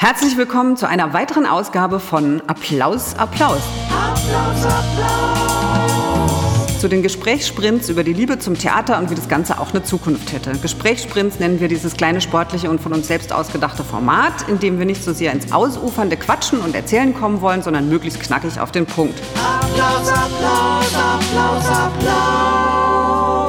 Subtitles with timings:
[0.00, 3.58] Herzlich willkommen zu einer weiteren Ausgabe von Applaus, Applaus.
[3.90, 6.00] Applaus, Applaus.
[6.80, 10.32] Zu den Gesprächssprints über die Liebe zum Theater und wie das Ganze auch eine Zukunft
[10.32, 10.52] hätte.
[10.52, 14.86] Gesprächssprints nennen wir dieses kleine sportliche und von uns selbst ausgedachte Format, in dem wir
[14.86, 18.86] nicht so sehr ins Ausufernde Quatschen und Erzählen kommen wollen, sondern möglichst knackig auf den
[18.86, 19.20] Punkt.
[19.34, 23.47] Applaus, Applaus, Applaus, Applaus.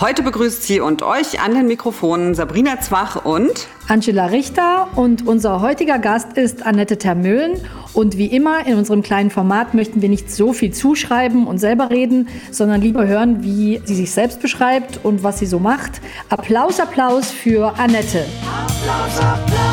[0.00, 5.60] Heute begrüßt sie und euch an den Mikrofonen Sabrina Zwach und Angela Richter und unser
[5.60, 7.60] heutiger Gast ist Annette Termöhlen.
[7.94, 11.90] Und wie immer in unserem kleinen Format möchten wir nicht so viel zuschreiben und selber
[11.90, 16.00] reden, sondern lieber hören, wie sie sich selbst beschreibt und was sie so macht.
[16.28, 18.24] Applaus, Applaus für Annette.
[18.46, 19.64] Applaus, Applaus.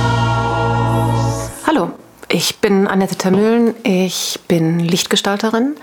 [1.68, 1.92] Hallo,
[2.30, 3.76] ich bin Annette Termöhlen.
[3.84, 5.76] Ich bin Lichtgestalterin.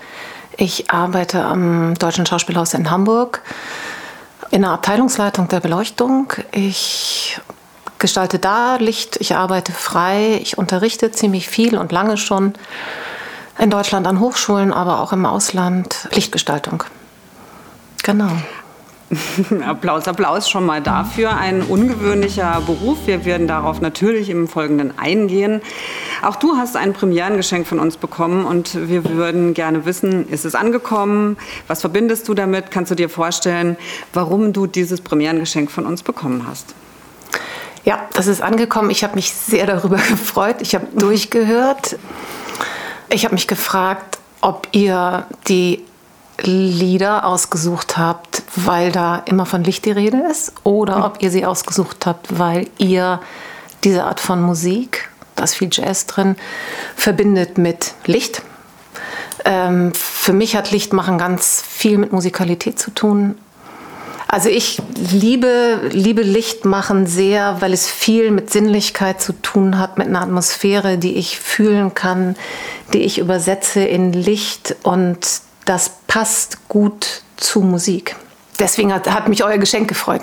[0.57, 3.41] Ich arbeite am Deutschen Schauspielhaus in Hamburg
[4.53, 6.31] in der Abteilungsleitung der Beleuchtung.
[6.51, 7.41] Ich
[7.97, 12.53] gestalte da Licht, ich arbeite frei, ich unterrichte ziemlich viel und lange schon
[13.57, 16.83] in Deutschland an Hochschulen, aber auch im Ausland Lichtgestaltung.
[18.03, 18.29] Genau.
[19.65, 21.35] Applaus, Applaus schon mal dafür.
[21.35, 22.99] Ein ungewöhnlicher Beruf.
[23.05, 25.61] Wir werden darauf natürlich im Folgenden eingehen.
[26.21, 30.55] Auch du hast ein Premierengeschenk von uns bekommen und wir würden gerne wissen, ist es
[30.55, 31.37] angekommen?
[31.67, 32.71] Was verbindest du damit?
[32.71, 33.77] Kannst du dir vorstellen,
[34.13, 36.73] warum du dieses Premierengeschenk von uns bekommen hast?
[37.85, 38.89] Ja, das ist angekommen.
[38.89, 40.57] Ich habe mich sehr darüber gefreut.
[40.61, 41.97] Ich habe durchgehört.
[43.09, 45.83] Ich habe mich gefragt, ob ihr die
[46.41, 51.45] Lieder ausgesucht habt, weil da immer von Licht die Rede ist, oder ob ihr sie
[51.45, 53.19] ausgesucht habt, weil ihr
[53.83, 56.35] diese Art von Musik, da ist viel Jazz drin,
[56.95, 58.41] verbindet mit Licht.
[59.45, 63.35] Ähm, für mich hat Lichtmachen ganz viel mit Musikalität zu tun.
[64.27, 70.07] Also ich liebe, liebe Lichtmachen sehr, weil es viel mit Sinnlichkeit zu tun hat, mit
[70.07, 72.35] einer Atmosphäre, die ich fühlen kann,
[72.93, 75.19] die ich übersetze in Licht und
[75.65, 78.15] das passt gut zu Musik.
[78.59, 80.21] Deswegen hat, hat, mich euer Geschenk gefreut.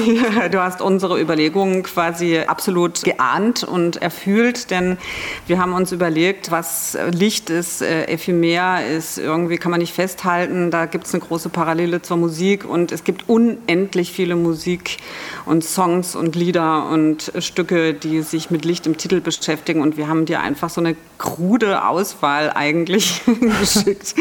[0.50, 4.98] du hast unsere Überlegungen quasi absolut geahnt und erfüllt, denn
[5.48, 10.70] wir haben uns überlegt, was Licht ist, äh, ephemer ist, irgendwie kann man nicht festhalten.
[10.70, 14.98] Da gibt es eine große Parallele zur Musik und es gibt unendlich viele Musik
[15.44, 20.06] und Songs und Lieder und Stücke, die sich mit Licht im Titel beschäftigen und wir
[20.06, 23.22] haben dir einfach so eine krude Auswahl eigentlich
[23.60, 24.14] geschickt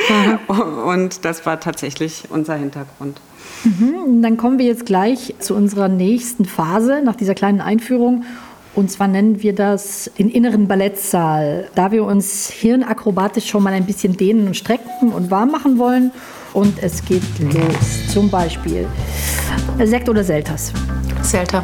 [0.48, 3.22] und das war tatsächlich unser Hintergrund.
[3.64, 8.24] Mhm, dann kommen wir jetzt gleich zu unserer nächsten Phase nach dieser kleinen Einführung.
[8.74, 13.86] Und zwar nennen wir das den inneren Ballettsaal, da wir uns hirnakrobatisch schon mal ein
[13.86, 16.12] bisschen dehnen und strecken und warm machen wollen.
[16.54, 18.08] Und es geht los.
[18.12, 18.88] Zum Beispiel
[19.84, 20.72] Sekt oder Selters?
[21.22, 21.64] Selter.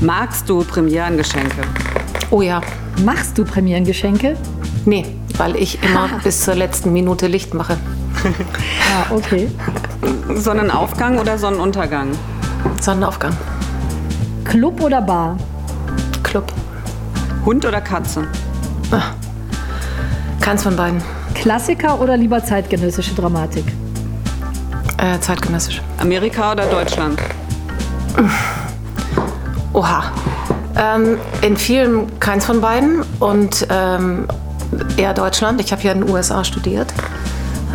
[0.00, 1.62] Magst du Premierengeschenke?
[2.30, 2.60] Oh ja.
[3.04, 4.36] Machst du Premierengeschenke?
[4.84, 5.06] Nee,
[5.36, 7.78] weil ich immer bis zur letzten Minute Licht mache.
[8.24, 9.50] Ah, okay.
[10.34, 12.10] Sonnenaufgang oder Sonnenuntergang?
[12.80, 13.36] Sonnenaufgang.
[14.44, 15.36] Club oder Bar?
[16.22, 16.52] Club.
[17.44, 18.26] Hund oder Katze?
[18.90, 19.12] Ach,
[20.40, 21.02] keins von beiden.
[21.34, 23.64] Klassiker oder lieber zeitgenössische Dramatik?
[24.98, 25.80] Äh, zeitgenössisch.
[25.98, 27.18] Amerika oder Deutschland?
[29.72, 30.02] Oha.
[30.76, 34.26] Ähm, in vielen keins von beiden und ähm,
[34.96, 35.60] eher Deutschland.
[35.60, 36.92] Ich habe ja in den USA studiert.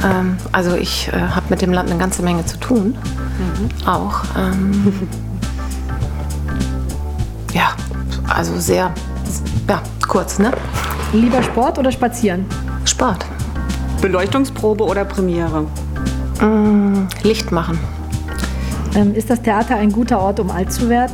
[0.06, 2.96] Ähm, also ich äh, habe mit dem Land eine ganze Menge zu tun.
[3.38, 3.88] Mhm.
[3.88, 4.24] Auch.
[4.38, 4.94] Ähm,
[7.54, 7.70] ja,
[8.28, 8.92] also sehr,
[9.68, 10.52] ja, kurz, ne?
[11.12, 12.46] Lieber Sport oder Spazieren?
[12.86, 13.26] Sport.
[14.02, 15.66] Beleuchtungsprobe oder Premiere?
[16.42, 17.80] Mm, Licht machen.
[18.94, 21.14] Ähm, ist das Theater ein guter Ort, um alt zu werden?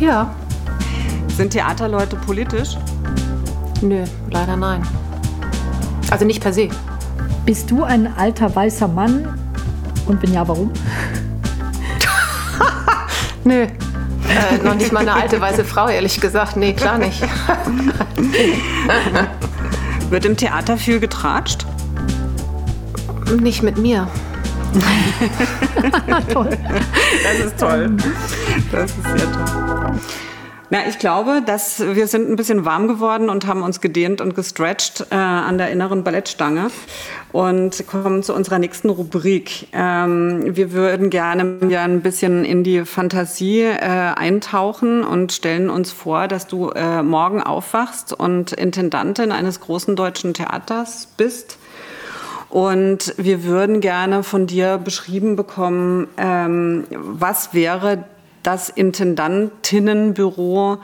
[0.00, 0.34] Ja.
[1.36, 2.76] Sind Theaterleute politisch?
[3.82, 4.82] Nö, leider nein.
[6.10, 6.70] Also nicht per se.
[7.44, 9.38] Bist du ein alter weißer Mann?
[10.06, 10.70] Und wenn ja, warum?
[13.44, 13.62] Nö.
[13.62, 13.68] Äh,
[14.62, 16.56] noch nicht mal eine alte weiße Frau, ehrlich gesagt.
[16.56, 17.22] Nee, klar nicht.
[20.10, 21.66] Wird im Theater viel getratscht?
[23.40, 24.08] Nicht mit mir.
[26.32, 26.50] toll.
[27.22, 27.96] Das ist toll.
[28.70, 29.94] Das ist sehr toll.
[30.72, 34.36] Na, ich glaube, dass wir sind ein bisschen warm geworden und haben uns gedehnt und
[34.36, 36.70] gestretcht äh, an der inneren Ballettstange
[37.32, 39.66] und kommen zu unserer nächsten Rubrik.
[39.72, 45.90] Ähm, wir würden gerne ja ein bisschen in die Fantasie äh, eintauchen und stellen uns
[45.90, 51.58] vor, dass du äh, morgen aufwachst und Intendantin eines großen deutschen Theaters bist.
[52.48, 58.04] Und wir würden gerne von dir beschrieben bekommen, ähm, was wäre
[58.42, 60.78] das Intendantinnenbüro,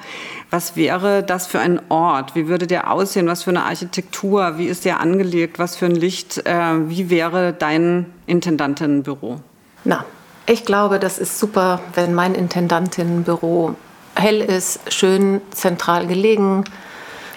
[0.50, 2.34] was wäre das für ein Ort?
[2.34, 3.28] Wie würde der aussehen?
[3.28, 4.58] Was für eine Architektur?
[4.58, 5.58] Wie ist der angelegt?
[5.58, 6.46] Was für ein Licht?
[6.46, 9.40] Äh, wie wäre dein Intendantinnenbüro?
[9.84, 10.04] Na,
[10.46, 13.74] ich glaube, das ist super, wenn mein Intendantinnenbüro
[14.14, 16.64] hell ist, schön zentral gelegen,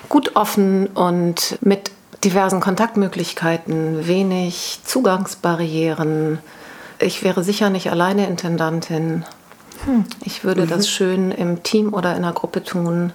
[0.07, 1.91] gut offen und mit
[2.23, 6.39] diversen Kontaktmöglichkeiten, wenig Zugangsbarrieren.
[6.99, 9.25] Ich wäre sicher nicht alleine Intendantin.
[9.85, 10.05] Hm.
[10.23, 10.69] Ich würde mhm.
[10.69, 13.13] das schön im Team oder in einer Gruppe tun.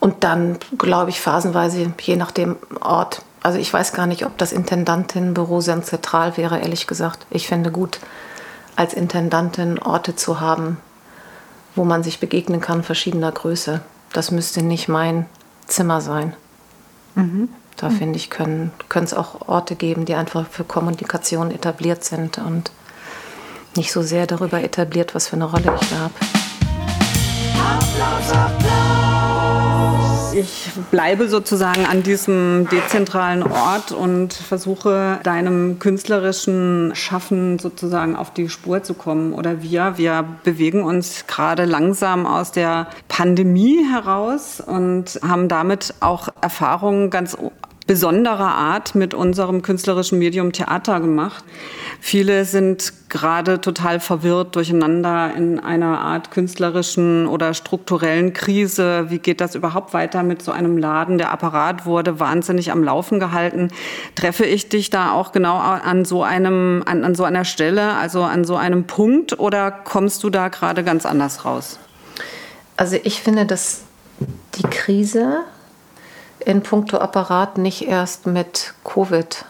[0.00, 3.22] Und dann, glaube ich, phasenweise, je nach dem Ort.
[3.42, 7.26] Also ich weiß gar nicht, ob das Intendantinnenbüro sehr zentral wäre, ehrlich gesagt.
[7.30, 7.98] Ich fände gut,
[8.76, 10.76] als Intendantin Orte zu haben,
[11.74, 13.80] wo man sich begegnen kann, verschiedener Größe.
[14.12, 15.26] Das müsste nicht mein
[15.66, 16.34] Zimmer sein.
[17.14, 17.48] Mhm.
[17.76, 22.72] Da finde ich, können es auch Orte geben, die einfach für Kommunikation etabliert sind und
[23.78, 26.14] nicht so sehr darüber etabliert, was für eine Rolle ich da habe.
[27.56, 28.88] Applaus, Applaus.
[30.34, 38.48] Ich bleibe sozusagen an diesem dezentralen Ort und versuche deinem künstlerischen Schaffen sozusagen auf die
[38.48, 39.32] Spur zu kommen.
[39.32, 46.28] Oder wir, wir bewegen uns gerade langsam aus der Pandemie heraus und haben damit auch
[46.40, 47.36] Erfahrungen ganz
[47.88, 51.42] besonderer Art mit unserem künstlerischen Medium Theater gemacht.
[52.00, 59.06] Viele sind gerade total verwirrt durcheinander in einer Art künstlerischen oder strukturellen Krise.
[59.08, 61.16] Wie geht das überhaupt weiter mit so einem Laden?
[61.16, 63.70] Der Apparat wurde wahnsinnig am Laufen gehalten.
[64.14, 68.22] Treffe ich dich da auch genau an so einem, an, an so einer Stelle, also
[68.22, 71.78] an so einem Punkt oder kommst du da gerade ganz anders raus?
[72.76, 73.80] Also ich finde, dass
[74.56, 75.38] die Krise
[76.44, 79.44] in puncto Apparat nicht erst mit Covid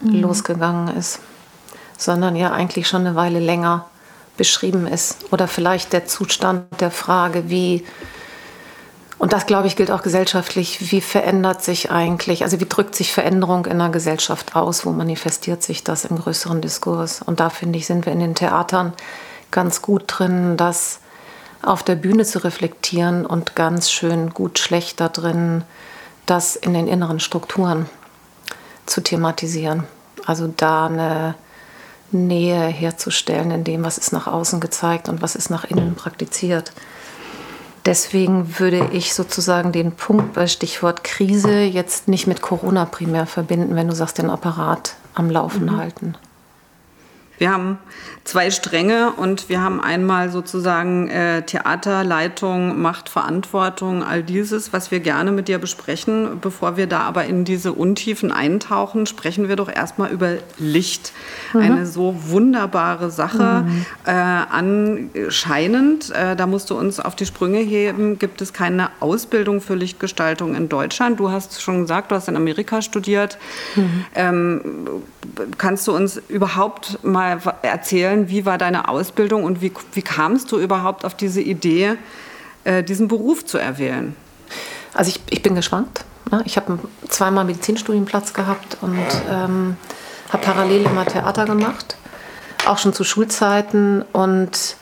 [0.00, 0.20] mhm.
[0.20, 1.20] losgegangen ist,
[1.96, 3.86] sondern ja eigentlich schon eine Weile länger
[4.36, 5.16] beschrieben ist.
[5.32, 7.84] Oder vielleicht der Zustand der Frage, wie,
[9.18, 13.12] und das glaube ich gilt auch gesellschaftlich, wie verändert sich eigentlich, also wie drückt sich
[13.12, 17.20] Veränderung in einer Gesellschaft aus, wo manifestiert sich das im größeren Diskurs.
[17.20, 18.94] Und da finde ich, sind wir in den Theatern
[19.50, 21.00] ganz gut drin, das
[21.62, 25.64] auf der Bühne zu reflektieren und ganz schön gut schlecht da drin,
[26.30, 27.86] das in den inneren Strukturen
[28.86, 29.84] zu thematisieren.
[30.26, 31.34] Also da eine
[32.10, 36.72] Nähe herzustellen in dem, was ist nach außen gezeigt und was ist nach innen praktiziert.
[37.86, 43.76] Deswegen würde ich sozusagen den Punkt bei Stichwort Krise jetzt nicht mit Corona primär verbinden,
[43.76, 45.76] wenn du sagst, den Apparat am Laufen mhm.
[45.76, 46.14] halten.
[47.38, 47.78] Wir haben
[48.24, 55.00] zwei Stränge und wir haben einmal sozusagen äh, Theaterleitung, Macht, Verantwortung, all dieses, was wir
[55.00, 56.38] gerne mit dir besprechen.
[56.40, 61.12] Bevor wir da aber in diese Untiefen eintauchen, sprechen wir doch erstmal über Licht.
[61.54, 61.60] Mhm.
[61.60, 63.64] Eine so wunderbare Sache.
[63.64, 63.86] Mhm.
[64.04, 69.60] Äh, anscheinend, äh, da musst du uns auf die Sprünge heben, gibt es keine Ausbildung
[69.60, 71.18] für Lichtgestaltung in Deutschland.
[71.18, 73.38] Du hast schon gesagt, du hast in Amerika studiert.
[73.76, 74.04] Mhm.
[74.14, 74.60] Ähm,
[75.56, 80.52] kannst du uns überhaupt mal mal erzählen, wie war deine Ausbildung und wie, wie kamst
[80.52, 81.96] du überhaupt auf diese Idee,
[82.64, 84.16] äh, diesen Beruf zu erwählen?
[84.94, 86.04] Also ich, ich bin geschwankt.
[86.30, 86.42] Ne?
[86.44, 86.78] Ich habe
[87.08, 89.76] zweimal Medizinstudienplatz gehabt und ähm,
[90.32, 91.96] habe parallel immer Theater gemacht,
[92.66, 94.76] auch schon zu Schulzeiten und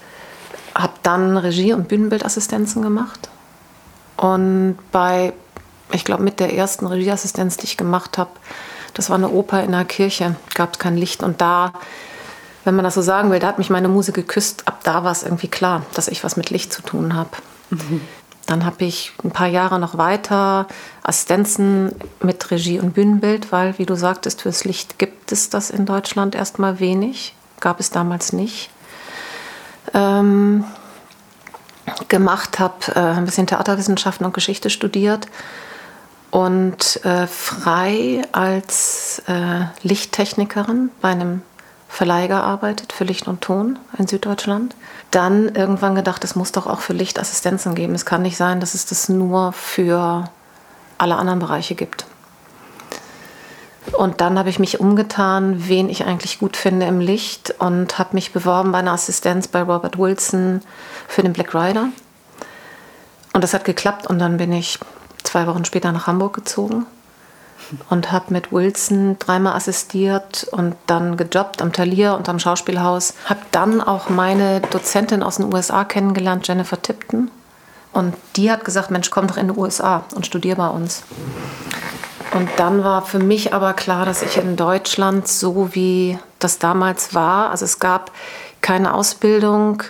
[0.75, 3.29] habe dann Regie- und Bühnenbildassistenzen gemacht.
[4.17, 5.33] Und bei,
[5.93, 8.31] ich glaube, mit der ersten Regieassistenz, die ich gemacht habe,
[8.95, 11.23] das war eine Oper in der Kirche, gab es kein Licht.
[11.23, 11.73] Und da
[12.67, 14.67] wenn man das so sagen will, da hat mich meine Muse geküsst.
[14.67, 17.31] Ab da war es irgendwie klar, dass ich was mit Licht zu tun habe.
[17.71, 18.01] Mhm.
[18.47, 20.69] Dann habe ich ein paar Jahre noch weiter
[21.03, 21.93] Assistenzen
[22.23, 26.37] mit Regie und Bühnenbild, weil, wie du sagtest, fürs Licht gibt es das in Deutschland
[26.37, 27.35] erstmal wenig.
[27.59, 28.71] Gab es damals nicht.
[29.95, 30.65] Ähm,
[32.09, 35.27] gemacht, habe äh, ein bisschen Theaterwissenschaften und Geschichte studiert
[36.31, 41.43] und äh, frei als äh, Lichttechnikerin bei einem
[41.89, 44.75] Verleih gearbeitet für Licht und Ton in Süddeutschland.
[45.11, 47.95] Dann irgendwann gedacht, es muss doch auch für Lichtassistenzen geben.
[47.95, 50.29] Es kann nicht sein, dass es das nur für
[50.99, 52.07] alle anderen Bereiche gibt.
[53.93, 58.15] Und dann habe ich mich umgetan, wen ich eigentlich gut finde im Licht und habe
[58.15, 60.61] mich beworben bei einer Assistenz bei Robert Wilson
[61.07, 61.89] für den Black Rider.
[63.33, 64.79] Und das hat geklappt und dann bin ich
[65.23, 66.87] zwei Wochen später nach Hamburg gezogen
[67.91, 73.15] und habe mit Wilson dreimal assistiert und dann gejobbt am Talier und am Schauspielhaus.
[73.25, 77.31] Habe dann auch meine Dozentin aus den USA kennengelernt, Jennifer Tipton.
[77.93, 81.03] Und die hat gesagt, Mensch, komm doch in die USA und studier bei uns.
[82.35, 87.15] Und dann war für mich aber klar, dass ich in Deutschland, so wie das damals
[87.15, 88.11] war, also es gab
[88.61, 89.83] keine Ausbildung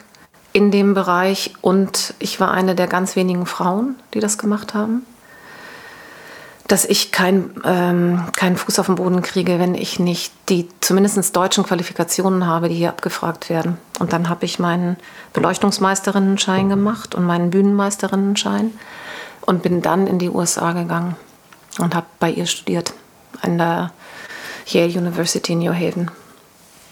[0.53, 5.05] in dem Bereich und ich war eine der ganz wenigen Frauen, die das gemacht haben.
[6.69, 11.37] Dass ich kein, ähm, keinen Fuß auf den Boden kriege, wenn ich nicht die zumindest
[11.37, 13.79] deutschen Qualifikationen habe, die hier abgefragt werden.
[14.01, 14.97] Und dann habe ich meinen
[15.33, 18.73] Beleuchtungsmeisterinnenschein gemacht und meinen Bühnenmeisterinnenschein
[19.43, 21.15] und bin dann in die USA gegangen
[21.79, 22.93] und habe bei ihr studiert
[23.43, 23.93] an der
[24.67, 26.11] Yale University in New Haven.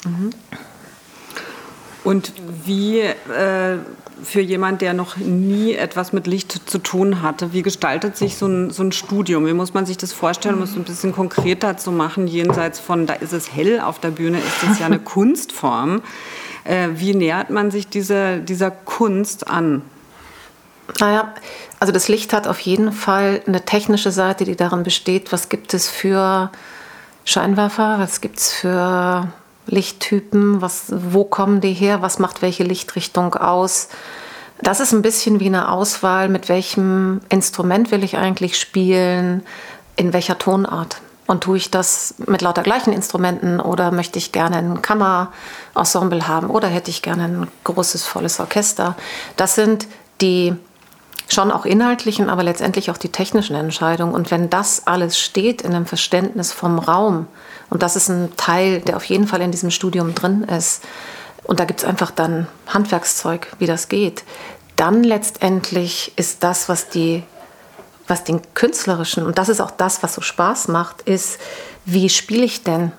[0.04, 0.30] Mhm.
[2.04, 2.32] Und
[2.64, 3.78] wie äh,
[4.22, 8.46] für jemand, der noch nie etwas mit Licht zu tun hatte, wie gestaltet sich so
[8.46, 9.46] ein, so ein Studium?
[9.46, 13.06] Wie muss man sich das vorstellen, um es ein bisschen konkreter zu machen, jenseits von,
[13.06, 16.02] da ist es hell auf der Bühne, ist es ja eine Kunstform.
[16.64, 19.82] Äh, wie nähert man sich diese, dieser Kunst an?
[21.00, 21.34] Naja,
[21.80, 25.74] also das Licht hat auf jeden Fall eine technische Seite, die darin besteht, was gibt
[25.74, 26.50] es für
[27.24, 29.28] Scheinwerfer, was gibt es für
[29.66, 33.88] Lichttypen, was, wo kommen die her, was macht welche Lichtrichtung aus.
[34.62, 39.42] Das ist ein bisschen wie eine Auswahl, mit welchem Instrument will ich eigentlich spielen,
[39.96, 41.00] in welcher Tonart.
[41.26, 46.50] Und tue ich das mit lauter gleichen Instrumenten oder möchte ich gerne ein Kammerensemble haben
[46.50, 48.94] oder hätte ich gerne ein großes, volles Orchester.
[49.36, 49.86] Das sind
[50.20, 50.54] die
[51.28, 54.14] schon auch inhaltlichen, aber letztendlich auch die technischen Entscheidungen.
[54.14, 57.26] Und wenn das alles steht in einem Verständnis vom Raum,
[57.70, 60.84] und das ist ein Teil, der auf jeden Fall in diesem Studium drin ist.
[61.44, 64.22] Und da gibt es einfach dann Handwerkszeug, wie das geht.
[64.76, 67.22] Dann letztendlich ist das, was die
[68.06, 71.38] was den künstlerischen, und das ist auch das, was so Spaß macht, ist,
[71.84, 72.92] wie spiele ich denn?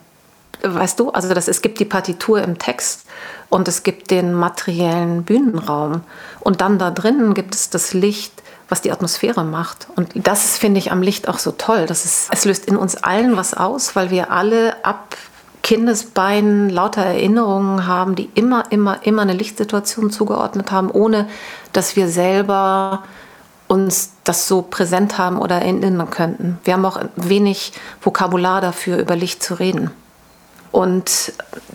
[0.74, 3.05] Weißt du, also das, es gibt die Partitur im Text
[3.50, 6.01] und es gibt den materiellen Bühnenraum.
[6.39, 9.88] Und dann da drinnen gibt es das Licht, was die Atmosphäre macht.
[9.95, 11.86] Und das finde ich am Licht auch so toll.
[11.86, 15.15] Das ist, es löst in uns allen was aus, weil wir alle ab
[15.62, 21.27] Kindesbeinen lauter Erinnerungen haben, die immer, immer, immer eine Lichtsituation zugeordnet haben, ohne
[21.74, 23.03] dass wir selber
[23.67, 26.60] uns das so präsent haben oder erinnern könnten.
[26.63, 29.89] Wir haben auch wenig Vokabular dafür, über Licht zu reden.
[30.75, 31.32] Und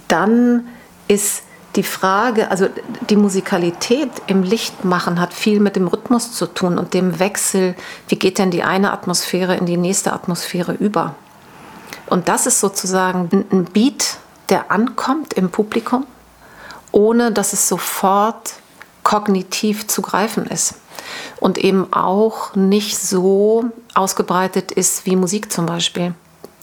[0.08, 0.68] dann
[1.08, 2.66] ist die Frage, also
[3.08, 7.74] die Musikalität im Lichtmachen hat viel mit dem Rhythmus zu tun und dem Wechsel,
[8.08, 11.14] wie geht denn die eine Atmosphäre in die nächste Atmosphäre über.
[12.08, 14.18] Und das ist sozusagen ein Beat,
[14.50, 16.04] der ankommt im Publikum,
[16.92, 18.52] ohne dass es sofort
[19.02, 20.74] kognitiv zu greifen ist.
[21.38, 23.64] Und eben auch nicht so
[23.94, 26.12] ausgebreitet ist wie Musik zum Beispiel.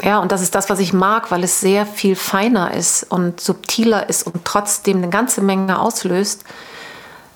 [0.02, 3.42] Ja, und das ist das, was ich mag, weil es sehr viel feiner ist und
[3.42, 6.44] subtiler ist und trotzdem eine ganze Menge auslöst.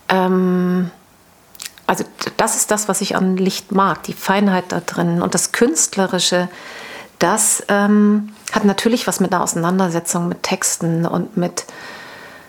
[0.10, 0.92] Ähm,
[1.88, 2.06] also
[2.38, 6.50] das ist das, was ich an Licht mag, die Feinheit da drin und das Künstlerische.
[7.20, 11.66] Das ähm, hat natürlich was mit einer Auseinandersetzung mit Texten und mit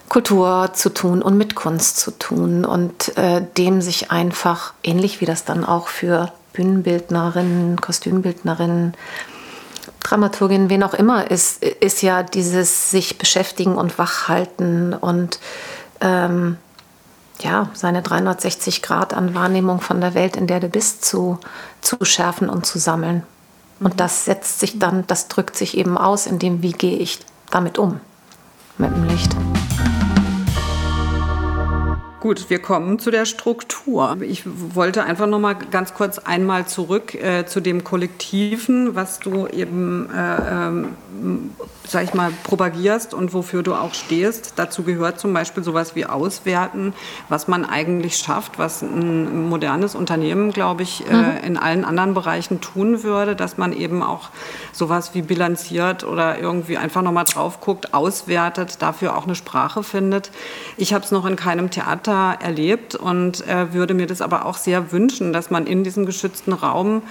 [0.09, 5.25] Kultur zu tun und mit Kunst zu tun und äh, dem sich einfach, ähnlich wie
[5.25, 8.95] das dann auch für Bühnenbildnerinnen, Kostümbildnerinnen,
[10.03, 15.39] Dramaturgin, wen auch immer, ist, ist ja dieses sich beschäftigen und wachhalten und
[16.01, 16.59] ähm,
[17.41, 21.39] ja, seine 360 Grad an Wahrnehmung von der Welt, in der du bist, zu,
[21.81, 23.25] zu schärfen und zu sammeln.
[23.81, 27.21] Und das setzt sich dann, das drückt sich eben aus, in dem, wie gehe ich
[27.51, 28.01] damit um,
[28.79, 29.33] mit dem Licht.
[32.23, 34.19] Gut, wir kommen zu der Struktur.
[34.21, 39.49] Ich wollte einfach noch mal ganz kurz einmal zurück äh, zu dem Kollektiven, was du
[39.49, 40.89] eben, äh, ähm,
[41.85, 44.53] sag ich mal, propagierst und wofür du auch stehst.
[44.55, 46.95] Dazu gehört zum Beispiel sowas wie Auswerten,
[47.29, 51.37] was man eigentlich schafft, was ein modernes Unternehmen, glaube ich, äh, mhm.
[51.45, 54.29] in allen anderen Bereichen tun würde, dass man eben auch
[54.71, 59.83] sowas wie bilanziert oder irgendwie einfach noch mal drauf guckt, auswertet, dafür auch eine Sprache
[59.83, 60.31] findet.
[60.77, 64.45] Ich habe es noch in keinem Theater Theater erlebt und äh, würde mir das aber
[64.45, 67.03] auch sehr wünschen, dass man in diesem geschützten Raum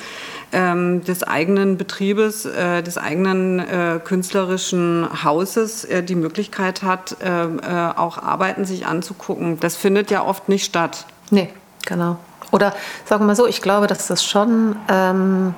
[0.51, 7.46] ähm, des eigenen Betriebes, äh, des eigenen äh, künstlerischen Hauses äh, die Möglichkeit hat, äh,
[7.46, 9.60] äh, auch Arbeiten sich anzugucken.
[9.60, 11.05] Das findet ja oft nicht statt.
[11.31, 11.50] Nee,
[11.86, 12.17] genau.
[12.51, 12.74] Oder
[13.05, 15.55] sagen wir mal so, ich glaube, dass das schon ähm,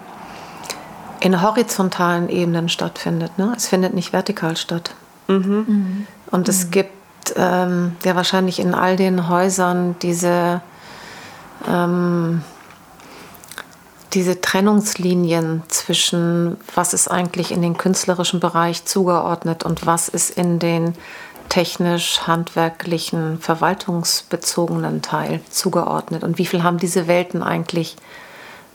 [1.20, 3.38] in horizontalen Ebenen stattfindet.
[3.38, 3.54] Ne?
[3.58, 4.94] Es findet nicht vertikal statt.
[5.28, 5.66] Mhm.
[5.68, 6.08] Mhm.
[6.28, 6.72] Und es mhm.
[6.72, 7.03] gibt
[7.36, 10.62] ähm, ja wahrscheinlich in all den Häusern diese,
[11.68, 12.44] ähm,
[14.14, 20.60] diese Trennungslinien zwischen, was ist eigentlich in den künstlerischen Bereich zugeordnet und was ist in
[20.60, 20.96] den
[21.50, 27.96] technisch-handwerklichen, verwaltungsbezogenen Teil zugeordnet und wie viel haben diese Welten eigentlich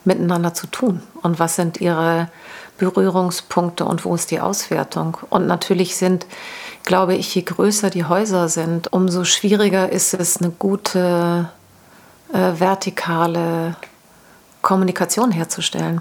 [0.05, 2.28] miteinander zu tun und was sind ihre
[2.78, 5.19] Berührungspunkte und wo ist die Auswertung.
[5.28, 6.26] Und natürlich sind
[6.88, 11.50] glaube ich, je größer die Häuser sind, umso schwieriger ist es, eine gute
[12.33, 13.76] äh, vertikale
[14.62, 16.00] Kommunikation herzustellen.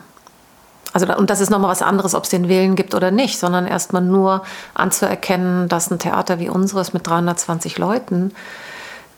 [0.94, 3.67] Also, und das ist nochmal was anderes, ob es den Willen gibt oder nicht, sondern
[3.67, 4.44] erstmal nur
[4.75, 8.34] anzuerkennen, dass ein Theater wie unseres mit 320 Leuten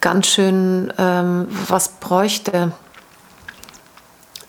[0.02, 2.72] ganz schön ähm, was bräuchte,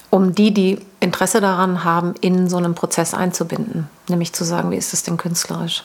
[0.09, 3.91] um die, die Interesse daran haben, in so einen Prozess einzubinden.
[4.09, 5.85] Nämlich zu sagen, wie ist es denn künstlerisch?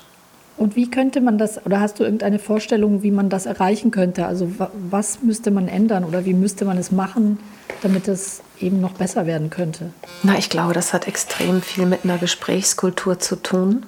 [0.57, 4.25] Und wie könnte man das, oder hast du irgendeine Vorstellung, wie man das erreichen könnte?
[4.25, 4.49] Also
[4.89, 7.39] was müsste man ändern oder wie müsste man es machen,
[7.81, 9.91] damit es eben noch besser werden könnte?
[10.23, 13.85] Na, ich glaube, das hat extrem viel mit einer Gesprächskultur zu tun,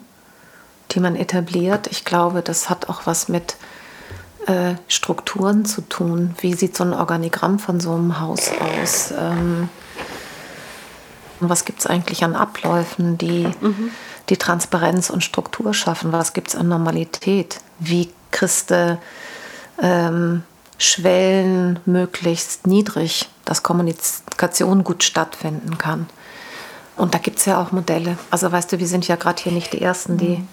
[0.91, 1.87] die man etabliert.
[1.87, 3.55] Ich glaube, das hat auch was mit
[4.45, 6.35] äh, Strukturen zu tun.
[6.41, 9.13] Wie sieht so ein Organigramm von so einem Haus aus?
[9.17, 9.69] Ähm,
[11.39, 13.91] was gibt es eigentlich an Abläufen, die mhm.
[14.29, 16.11] Die Transparenz und Struktur schaffen?
[16.11, 17.59] Was gibt es an Normalität?
[17.79, 18.99] Wie kriegst du
[19.81, 20.43] ähm,
[20.77, 26.07] Schwellen möglichst niedrig, dass Kommunikation gut stattfinden kann?
[26.95, 28.17] Und da gibt es ja auch Modelle.
[28.31, 30.43] Also weißt du, wir sind ja gerade hier nicht die Ersten, die,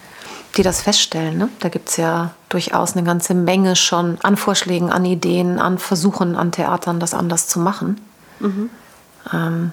[0.56, 1.38] die das feststellen.
[1.38, 1.48] Ne?
[1.60, 6.36] Da gibt es ja durchaus eine ganze Menge schon an Vorschlägen, an Ideen, an Versuchen
[6.36, 7.98] an Theatern, das anders zu machen.
[8.40, 8.70] Mhm.
[9.32, 9.72] Ähm,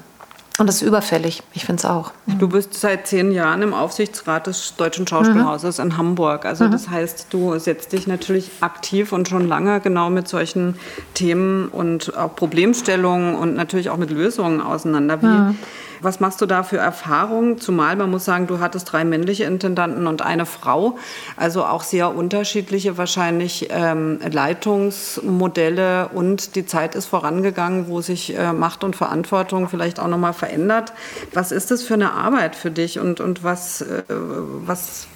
[0.62, 1.42] und das ist überfällig.
[1.54, 2.12] Ich finde es auch.
[2.28, 5.86] Du bist seit zehn Jahren im Aufsichtsrat des Deutschen Schauspielhauses mhm.
[5.86, 6.46] in Hamburg.
[6.46, 6.72] Also mhm.
[6.72, 10.76] das heißt, du setzt dich natürlich aktiv und schon lange genau mit solchen
[11.16, 15.22] Themen und auch Problemstellungen und natürlich auch mit Lösungen auseinander.
[15.22, 15.58] Wie, mhm.
[16.02, 17.60] Was machst du da für Erfahrungen?
[17.60, 20.98] Zumal man muss sagen, du hattest drei männliche Intendanten und eine Frau.
[21.38, 28.54] Also auch sehr unterschiedliche wahrscheinlich ähm, Leitungsmodelle und die Zeit ist vorangegangen, wo sich äh,
[28.54, 30.94] Macht und Verantwortung vielleicht auch nochmal verändert.
[31.34, 35.08] Was ist das für eine Arbeit für dich und, und was, äh, was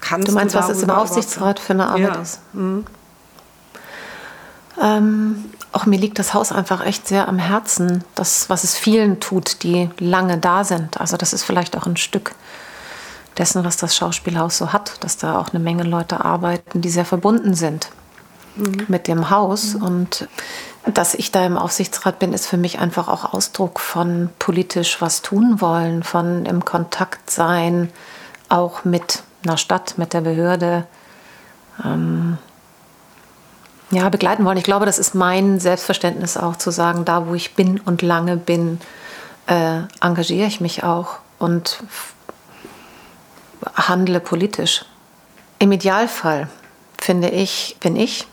[0.00, 2.22] kannst du meinst, du was es im Aufsichtsrat für eine Arbeit ja.
[2.22, 2.40] ist?
[2.52, 2.84] Mhm.
[4.80, 9.20] Ähm, auch mir liegt das Haus einfach echt sehr am Herzen, das, was es vielen
[9.20, 11.00] tut, die lange da sind.
[11.00, 12.34] Also das ist vielleicht auch ein Stück
[13.38, 17.04] dessen, was das Schauspielhaus so hat, dass da auch eine Menge Leute arbeiten, die sehr
[17.04, 17.90] verbunden sind
[18.56, 18.86] mhm.
[18.88, 19.74] mit dem Haus.
[19.74, 19.82] Mhm.
[19.82, 20.28] Und
[20.86, 25.22] dass ich da im Aufsichtsrat bin, ist für mich einfach auch Ausdruck von politisch was
[25.22, 27.90] tun wollen, von im Kontakt sein,
[28.48, 30.86] auch mit einer Stadt, mit der Behörde.
[31.84, 32.38] Ähm,
[33.90, 34.58] ja, begleiten wollen.
[34.58, 38.36] Ich glaube, das ist mein Selbstverständnis auch zu sagen, da wo ich bin und lange
[38.36, 38.80] bin,
[39.46, 41.82] äh, engagiere ich mich auch und
[43.74, 44.84] handle politisch.
[45.58, 46.48] Im Idealfall
[46.98, 48.26] finde ich, bin ich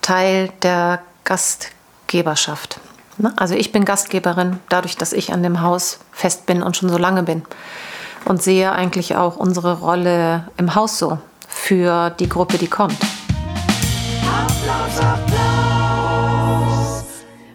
[0.00, 2.80] Teil der Gastgeberschaft.
[3.18, 3.32] Ne?
[3.36, 6.98] Also ich bin Gastgeberin, dadurch, dass ich an dem Haus fest bin und schon so
[6.98, 7.42] lange bin.
[8.24, 12.98] Und sehe eigentlich auch unsere Rolle im Haus so für die Gruppe, die kommt.
[14.28, 15.38] Applaus, Applaus.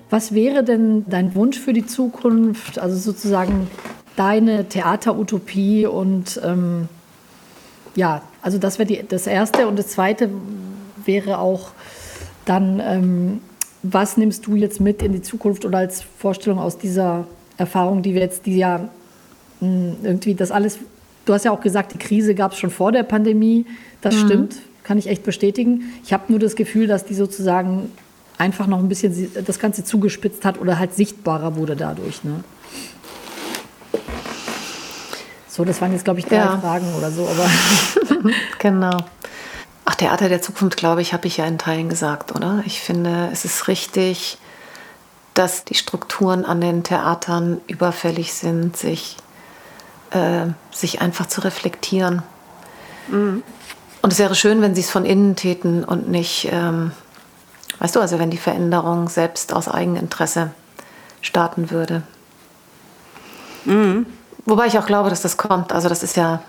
[0.10, 2.80] Was wäre denn dein Wunsch für die Zukunft?
[2.80, 3.68] Also sozusagen
[4.16, 6.88] deine Theaterutopie und ähm,
[7.96, 9.68] ja, also das wäre das Erste.
[9.68, 10.30] Und das Zweite
[11.06, 11.72] wäre auch
[12.46, 13.42] dann, ähm,
[13.82, 17.26] was nimmst du jetzt mit in die Zukunft oder als Vorstellung aus dieser
[17.58, 18.90] Erfahrung, die wir jetzt, die ja
[19.60, 20.80] mh, hm, irgendwie das alles,
[21.26, 23.66] du hast ja auch gesagt, die Krise gab es schon vor der Pandemie,
[24.02, 24.26] das mhm.
[24.26, 25.93] stimmt, kann ich echt bestätigen.
[26.04, 27.91] Ich habe nur das Gefühl, dass die sozusagen
[28.38, 32.24] einfach noch ein bisschen das Ganze zugespitzt hat oder halt sichtbarer wurde dadurch.
[32.24, 32.43] Ne?
[35.48, 36.58] So, das waren jetzt, glaube ich, drei ja.
[36.58, 37.28] Fragen oder so.
[37.28, 37.50] Aber
[38.60, 38.98] genau.
[39.86, 42.63] Ach, Theater der Zukunft, glaube ich, habe ich ja in Teilen gesagt, oder?
[42.65, 44.38] Ich finde, es ist richtig,
[45.34, 49.17] dass die Strukturen an den Theatern überfällig sind, sich,
[50.12, 52.24] äh, sich einfach zu reflektieren.
[53.10, 53.43] Mhm.
[54.04, 56.92] Und es wäre schön, wenn sie es von innen täten und nicht, ähm,
[57.80, 60.52] weißt du, also wenn die Veränderung selbst aus Eigeninteresse
[61.22, 62.04] starten würde.
[63.63, 64.06] Mhm.
[64.46, 65.72] Wobei ich auch glaube, dass das kommt.
[65.72, 66.42] Also das ist ja,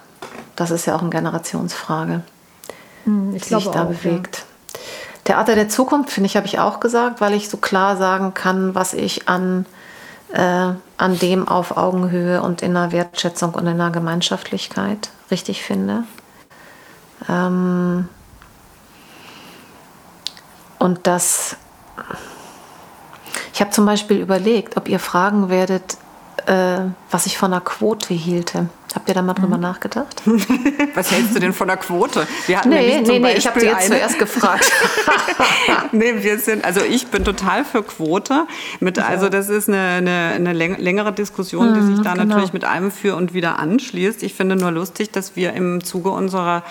[0.56, 2.22] das ist ja auch eine Generationsfrage,
[3.04, 4.38] mhm, die sich da auch, bewegt.
[4.38, 4.80] Ja.
[5.22, 8.74] Theater der Zukunft, finde ich, habe ich auch gesagt, weil ich so klar sagen kann,
[8.74, 9.64] was ich an,
[10.32, 10.40] äh,
[10.96, 16.02] an dem auf Augenhöhe und in einer Wertschätzung und in einer Gemeinschaftlichkeit richtig finde.
[17.28, 18.08] Ähm,
[20.78, 21.56] und das,
[23.52, 25.96] ich habe zum Beispiel überlegt, ob ihr fragen werdet,
[26.46, 28.68] äh, was ich von einer Quote hielte.
[28.94, 29.62] Habt ihr da mal drüber mhm.
[29.62, 30.22] nachgedacht?
[30.94, 32.28] Was hältst du denn von der Quote?
[32.46, 34.70] Wir hatten nee, nee, nee, ich habe sie jetzt zuerst gefragt.
[35.92, 38.46] nee, wir sind, also ich bin total für Quote.
[38.78, 42.26] Mit, also das ist eine, eine, eine längere Diskussion, mhm, die sich da genau.
[42.26, 44.22] natürlich mit einem für und wieder anschließt.
[44.22, 46.62] Ich finde nur lustig, dass wir im Zuge unserer,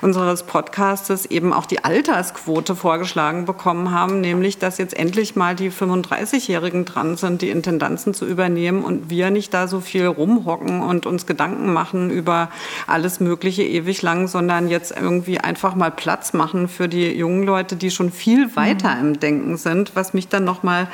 [0.00, 5.70] unseres Podcastes eben auch die Altersquote vorgeschlagen bekommen haben, nämlich dass jetzt endlich mal die
[5.70, 11.04] 35-Jährigen dran sind, die Intendanzen zu übernehmen und wir nicht da so viel rumhocken und
[11.04, 12.50] uns Gedanken Gedanken machen über
[12.86, 17.76] alles Mögliche ewig lang, sondern jetzt irgendwie einfach mal Platz machen für die jungen Leute,
[17.76, 19.00] die schon viel weiter mhm.
[19.00, 20.88] im Denken sind, was mich dann nochmal,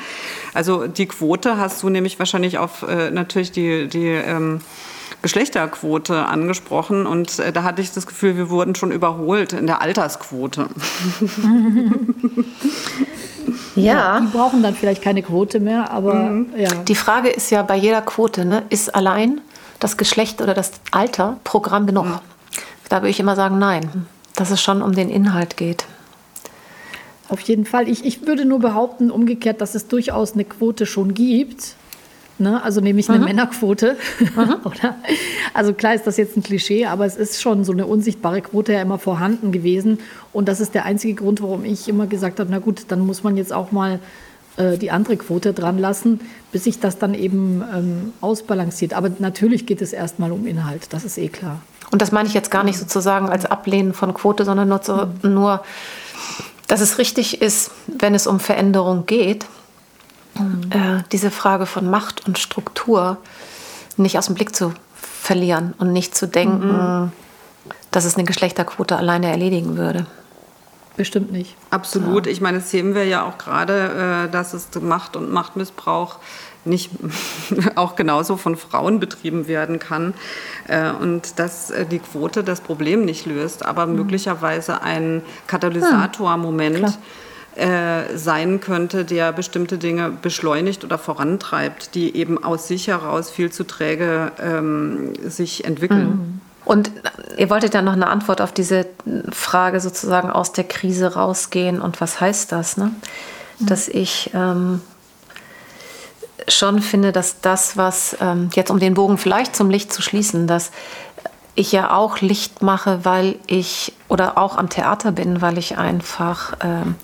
[0.53, 4.59] also die Quote hast du nämlich wahrscheinlich auf äh, natürlich die, die ähm,
[5.21, 9.81] Geschlechterquote angesprochen und äh, da hatte ich das Gefühl, wir wurden schon überholt in der
[9.81, 10.67] Altersquote.
[13.75, 14.21] Ja.
[14.21, 16.47] Die brauchen dann vielleicht keine Quote mehr, aber mhm.
[16.57, 16.73] ja.
[16.87, 19.41] Die Frage ist ja bei jeder Quote, ne, ist allein
[19.79, 22.05] das Geschlecht oder das Alter Programm genug?
[22.05, 22.19] Mhm.
[22.89, 25.85] Da würde ich immer sagen, nein, dass es schon um den Inhalt geht.
[27.27, 27.89] Auf jeden Fall.
[27.89, 31.75] Ich, ich würde nur behaupten, umgekehrt, dass es durchaus eine Quote schon gibt.
[32.37, 32.61] Ne?
[32.61, 33.25] Also nämlich eine mhm.
[33.25, 33.97] Männerquote.
[34.19, 34.55] Mhm.
[35.53, 38.73] also klar ist das jetzt ein Klischee, aber es ist schon so eine unsichtbare Quote
[38.73, 39.99] ja immer vorhanden gewesen.
[40.33, 43.23] Und das ist der einzige Grund, warum ich immer gesagt habe, na gut, dann muss
[43.23, 43.99] man jetzt auch mal
[44.57, 46.19] äh, die andere Quote dran lassen,
[46.55, 48.93] bis sich das dann eben ähm, ausbalanciert.
[48.93, 51.59] Aber natürlich geht es erstmal um Inhalt, das ist eh klar.
[51.91, 54.93] Und das meine ich jetzt gar nicht sozusagen als Ablehnen von Quote, sondern nur, zu,
[55.21, 55.33] mhm.
[55.33, 55.65] nur
[56.67, 59.45] dass es richtig ist, wenn es um Veränderung geht,
[60.35, 60.61] mhm.
[60.69, 63.17] äh, diese Frage von Macht und Struktur
[63.97, 67.11] nicht aus dem Blick zu verlieren und nicht zu denken, mhm.
[67.91, 70.05] dass es eine Geschlechterquote alleine erledigen würde.
[70.97, 71.55] Bestimmt nicht.
[71.71, 72.25] Absolut.
[72.25, 72.31] Ja.
[72.31, 76.19] Ich meine, das sehen wir ja auch gerade, äh, dass es Macht und Machtmissbrauch
[76.65, 76.91] nicht
[77.75, 80.13] auch genauso von Frauen betrieben werden kann
[80.67, 83.95] äh, und dass äh, die Quote das Problem nicht löst, aber mhm.
[83.95, 86.97] möglicherweise ein Katalysatormoment
[87.55, 93.51] äh, sein könnte, der bestimmte Dinge beschleunigt oder vorantreibt, die eben aus sich heraus viel
[93.51, 96.07] zu träge ähm, sich entwickeln.
[96.07, 96.41] Mhm.
[96.65, 96.91] Und
[97.37, 98.87] ihr wolltet ja noch eine Antwort auf diese
[99.31, 102.75] Frage sozusagen aus der Krise rausgehen und was heißt das?
[102.77, 102.91] Ne?
[103.59, 103.65] Mhm.
[103.67, 104.81] Dass ich ähm,
[106.47, 110.47] schon finde, dass das, was ähm, jetzt um den Bogen vielleicht zum Licht zu schließen,
[110.47, 110.71] dass
[111.53, 116.57] ich ja auch Licht mache, weil ich oder auch am Theater bin, weil ich einfach
[116.61, 116.95] ähm,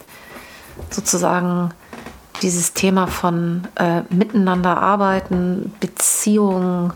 [0.90, 1.72] sozusagen
[2.42, 6.92] dieses Thema von äh, miteinander arbeiten, Beziehungen,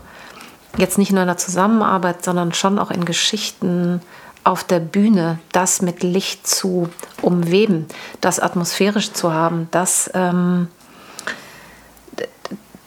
[0.76, 4.00] jetzt nicht nur in der Zusammenarbeit, sondern schon auch in Geschichten
[4.44, 6.88] auf der Bühne, das mit Licht zu
[7.20, 7.86] umweben,
[8.20, 10.68] das atmosphärisch zu haben, das, ähm,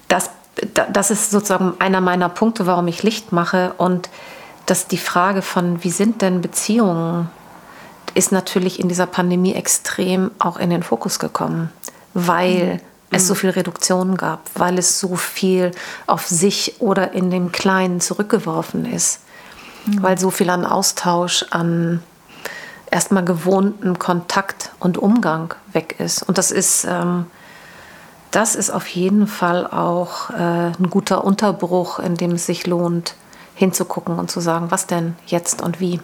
[0.08, 0.30] das,
[0.74, 3.74] das ist sozusagen einer meiner Punkte, warum ich Licht mache.
[3.78, 4.10] Und
[4.68, 7.30] dass die Frage von, wie sind denn Beziehungen,
[8.14, 11.72] ist natürlich in dieser Pandemie extrem auch in den Fokus gekommen,
[12.14, 12.80] weil
[13.12, 15.72] es so viel Reduktion gab, weil es so viel
[16.06, 19.22] auf sich oder in dem Kleinen zurückgeworfen ist,
[19.86, 20.04] mhm.
[20.04, 22.04] weil so viel an Austausch, an
[22.92, 26.24] erstmal gewohnten Kontakt und Umgang weg ist.
[26.24, 27.26] Und das ist, ähm,
[28.32, 33.16] das ist auf jeden Fall auch äh, ein guter Unterbruch, in dem es sich lohnt,
[33.56, 36.00] hinzugucken und zu sagen, was denn jetzt und wie.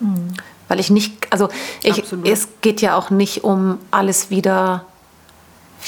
[0.00, 0.34] Mhm.
[0.68, 1.48] Weil ich nicht, also
[1.82, 4.86] ich, es geht ja auch nicht um alles wieder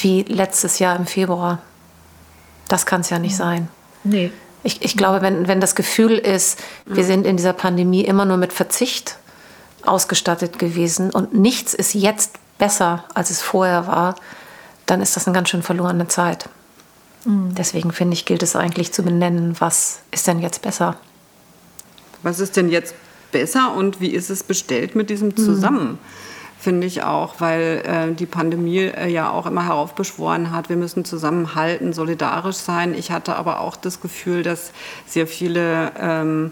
[0.01, 1.59] wie letztes Jahr im Februar.
[2.67, 3.67] Das kann es ja nicht sein.
[4.03, 4.31] Nee.
[4.63, 8.37] Ich, ich glaube, wenn, wenn das Gefühl ist, wir sind in dieser Pandemie immer nur
[8.37, 9.17] mit Verzicht
[9.85, 14.15] ausgestattet gewesen und nichts ist jetzt besser, als es vorher war,
[14.85, 16.49] dann ist das eine ganz schön verlorene Zeit.
[17.23, 17.55] Mhm.
[17.55, 20.97] Deswegen finde ich, gilt es eigentlich zu benennen, was ist denn jetzt besser?
[22.23, 22.95] Was ist denn jetzt
[23.31, 25.37] besser und wie ist es bestellt mit diesem mhm.
[25.37, 25.91] Zusammen?
[25.91, 25.99] Mhm
[26.59, 31.05] finde ich auch, weil äh, die Pandemie äh, ja auch immer heraufbeschworen hat, wir müssen
[31.05, 32.93] zusammenhalten, solidarisch sein.
[32.93, 34.71] Ich hatte aber auch das Gefühl, dass
[35.05, 36.51] sehr viele ähm,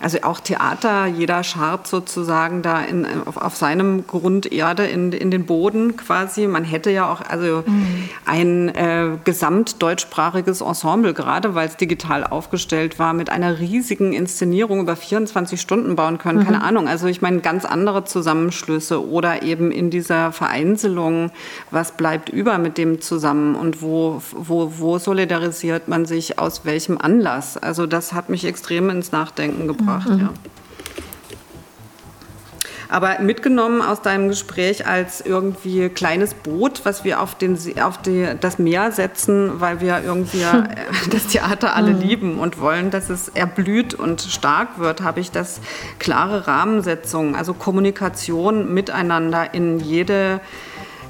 [0.00, 5.30] also auch Theater, jeder scharrt sozusagen da in, auf, auf seinem Grund Erde in, in
[5.30, 6.46] den Boden quasi.
[6.46, 8.08] Man hätte ja auch also mhm.
[8.24, 14.96] ein äh, gesamtdeutschsprachiges Ensemble, gerade weil es digital aufgestellt war, mit einer riesigen Inszenierung über
[14.96, 16.40] 24 Stunden bauen können.
[16.40, 16.44] Mhm.
[16.44, 16.88] Keine Ahnung.
[16.88, 21.30] Also ich meine ganz andere Zusammenschlüsse oder eben in dieser Vereinzelung,
[21.70, 26.98] was bleibt über mit dem zusammen und wo, wo, wo solidarisiert man sich aus welchem
[26.98, 27.56] Anlass.
[27.56, 30.08] Also das hat mich extrem ins Nachdenken gebracht gebracht.
[30.08, 30.18] Mhm.
[30.18, 30.30] Ja.
[32.88, 38.28] Aber mitgenommen aus deinem Gespräch als irgendwie kleines Boot, was wir auf, den, auf die,
[38.40, 40.62] das Meer setzen, weil wir irgendwie äh,
[41.10, 45.60] das Theater alle lieben und wollen, dass es erblüht und stark wird, habe ich das
[45.98, 50.40] klare Rahmensetzung, also Kommunikation miteinander in jede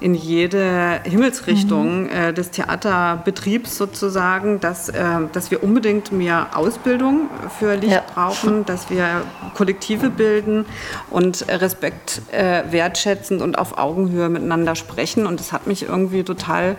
[0.01, 2.11] in jede Himmelsrichtung mhm.
[2.11, 5.03] äh, des Theaterbetriebs sozusagen, dass, äh,
[5.33, 7.29] dass wir unbedingt mehr Ausbildung
[7.59, 8.03] für Licht ja.
[8.15, 9.23] brauchen, dass wir
[9.55, 10.67] Kollektive bilden
[11.11, 15.27] und Respekt äh, wertschätzend und auf Augenhöhe miteinander sprechen.
[15.27, 16.77] Und das hat mich irgendwie total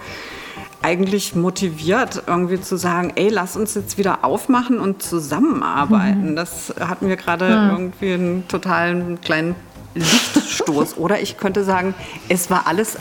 [0.82, 6.32] eigentlich motiviert, irgendwie zu sagen, ey, lass uns jetzt wieder aufmachen und zusammenarbeiten.
[6.32, 6.36] Mhm.
[6.36, 7.72] Das hatten wir gerade ja.
[7.72, 9.56] irgendwie einen totalen kleinen
[9.96, 10.98] Lichtstoß.
[10.98, 11.96] Oder ich könnte sagen,
[12.30, 12.98] es war alles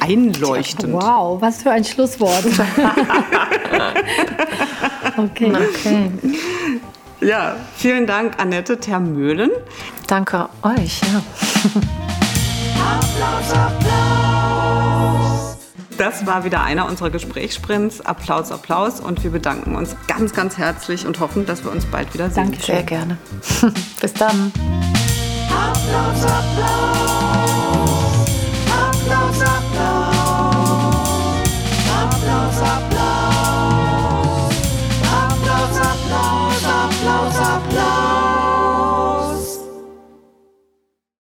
[0.00, 0.92] einleuchtend.
[0.92, 2.44] Wow, was für ein Schlusswort.
[5.16, 5.52] okay.
[5.52, 6.10] okay.
[7.20, 9.50] Ja, vielen Dank, Annette Termöhlen.
[10.06, 11.00] Danke euch.
[11.00, 11.22] Ja.
[12.80, 13.98] Applaus, Applaus.
[15.98, 18.00] Das war wieder einer unserer Gesprächssprints.
[18.00, 19.00] Applaus, Applaus.
[19.00, 22.52] Und wir bedanken uns ganz, ganz herzlich und hoffen, dass wir uns bald wieder sehen.
[22.52, 23.18] Danke, sehr gerne.
[24.00, 24.52] Bis dann.
[25.50, 27.67] Applaus, Applaus.